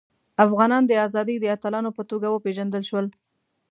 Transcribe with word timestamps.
افغانان 0.45 0.83
د 0.87 0.91
ازادۍ 1.05 1.35
د 1.39 1.45
اتلانو 1.55 1.89
په 1.97 2.03
توګه 2.09 2.27
وپيژندل 2.29 2.83
شول. 2.89 3.05